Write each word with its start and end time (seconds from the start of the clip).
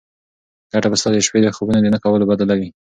ګټه 0.71 0.87
به 0.91 0.97
ستا 0.99 1.09
د 1.13 1.17
شپې 1.27 1.39
د 1.43 1.47
خوبونو 1.55 1.79
د 1.83 1.87
نه 1.93 1.99
کولو 2.03 2.29
بدله 2.31 2.53
وي. 2.59 2.69